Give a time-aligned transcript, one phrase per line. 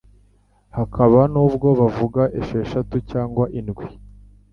[0.77, 3.85] hakaba n’ubwo bavuga esheshatu cyangwa indwi